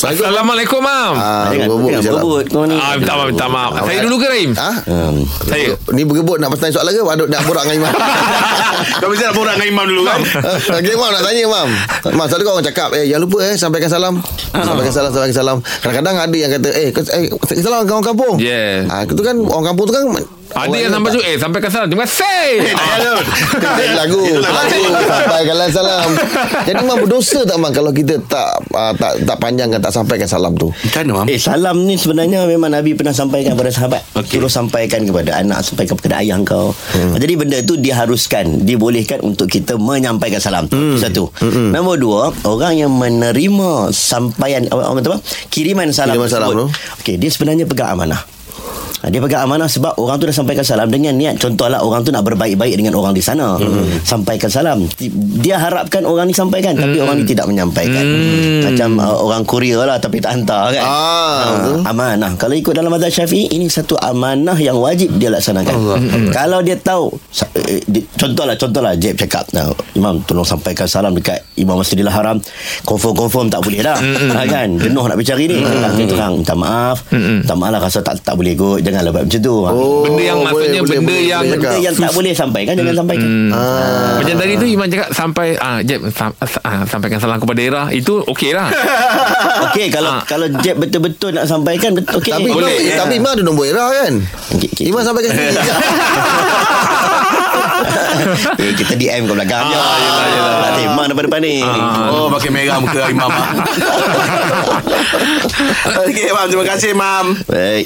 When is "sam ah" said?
86.10-86.82